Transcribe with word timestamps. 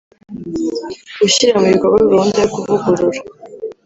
gushyira 1.21 1.53
mu 1.59 1.65
bikorwa 1.73 1.99
gahunda 2.11 2.37
yo 2.43 2.49
kuvugurura 2.53 3.19